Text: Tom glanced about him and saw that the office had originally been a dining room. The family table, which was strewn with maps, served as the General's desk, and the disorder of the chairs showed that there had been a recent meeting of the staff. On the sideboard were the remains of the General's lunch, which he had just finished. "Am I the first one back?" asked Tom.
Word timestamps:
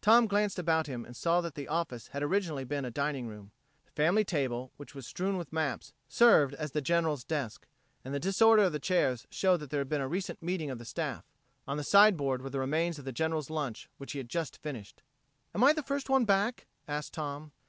Tom 0.00 0.26
glanced 0.26 0.58
about 0.58 0.88
him 0.88 1.04
and 1.04 1.14
saw 1.16 1.40
that 1.40 1.54
the 1.54 1.68
office 1.68 2.08
had 2.08 2.20
originally 2.20 2.64
been 2.64 2.84
a 2.84 2.90
dining 2.90 3.28
room. 3.28 3.52
The 3.84 3.92
family 3.92 4.24
table, 4.24 4.72
which 4.76 4.92
was 4.92 5.06
strewn 5.06 5.36
with 5.36 5.52
maps, 5.52 5.92
served 6.08 6.52
as 6.54 6.72
the 6.72 6.80
General's 6.80 7.22
desk, 7.22 7.64
and 8.04 8.12
the 8.12 8.18
disorder 8.18 8.64
of 8.64 8.72
the 8.72 8.80
chairs 8.80 9.28
showed 9.30 9.58
that 9.58 9.70
there 9.70 9.78
had 9.78 9.88
been 9.88 10.00
a 10.00 10.08
recent 10.08 10.42
meeting 10.42 10.68
of 10.68 10.78
the 10.80 10.84
staff. 10.84 11.24
On 11.68 11.76
the 11.76 11.84
sideboard 11.84 12.42
were 12.42 12.50
the 12.50 12.58
remains 12.58 12.98
of 12.98 13.04
the 13.04 13.12
General's 13.12 13.50
lunch, 13.50 13.88
which 13.98 14.10
he 14.10 14.18
had 14.18 14.28
just 14.28 14.60
finished. 14.60 15.00
"Am 15.54 15.62
I 15.62 15.72
the 15.74 15.84
first 15.84 16.10
one 16.10 16.24
back?" 16.24 16.66
asked 16.88 17.14
Tom. 17.14 17.52